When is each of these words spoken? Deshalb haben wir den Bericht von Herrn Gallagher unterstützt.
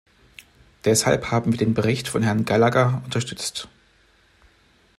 Deshalb 0.83 1.29
haben 1.29 1.51
wir 1.51 1.59
den 1.59 1.75
Bericht 1.75 2.07
von 2.07 2.23
Herrn 2.23 2.43
Gallagher 2.43 3.03
unterstützt. 3.05 3.67